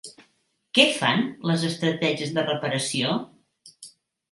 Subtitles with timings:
[0.77, 1.21] Què fan
[1.51, 3.15] les estratègies de reparació?